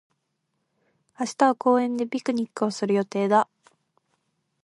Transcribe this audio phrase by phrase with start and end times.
[1.19, 3.47] 明日は公園でピクニックをする予定だ。